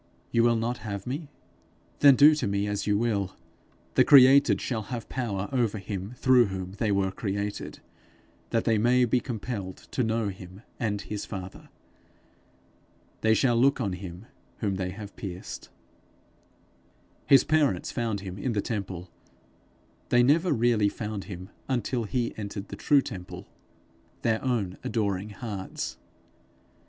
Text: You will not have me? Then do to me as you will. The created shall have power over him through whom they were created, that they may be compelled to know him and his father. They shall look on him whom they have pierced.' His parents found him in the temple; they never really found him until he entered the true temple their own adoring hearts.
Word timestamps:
You 0.31 0.41
will 0.41 0.55
not 0.55 0.79
have 0.79 1.05
me? 1.05 1.29
Then 1.99 2.15
do 2.15 2.33
to 2.33 2.47
me 2.47 2.65
as 2.65 2.87
you 2.87 2.97
will. 2.97 3.35
The 3.93 4.03
created 4.03 4.59
shall 4.59 4.81
have 4.89 5.07
power 5.09 5.47
over 5.51 5.77
him 5.77 6.15
through 6.17 6.45
whom 6.47 6.71
they 6.71 6.91
were 6.91 7.11
created, 7.11 7.81
that 8.49 8.63
they 8.63 8.79
may 8.79 9.05
be 9.05 9.19
compelled 9.19 9.77
to 9.91 10.03
know 10.03 10.29
him 10.29 10.63
and 10.79 11.01
his 11.01 11.25
father. 11.27 11.69
They 13.21 13.35
shall 13.35 13.55
look 13.55 13.79
on 13.79 13.93
him 13.93 14.25
whom 14.57 14.77
they 14.77 14.89
have 14.89 15.15
pierced.' 15.15 15.69
His 17.27 17.43
parents 17.43 17.91
found 17.91 18.21
him 18.21 18.39
in 18.39 18.53
the 18.53 18.59
temple; 18.61 19.11
they 20.09 20.23
never 20.23 20.51
really 20.51 20.89
found 20.89 21.25
him 21.25 21.51
until 21.69 22.05
he 22.05 22.33
entered 22.37 22.69
the 22.69 22.75
true 22.75 23.03
temple 23.03 23.45
their 24.23 24.43
own 24.43 24.79
adoring 24.83 25.29
hearts. 25.29 25.97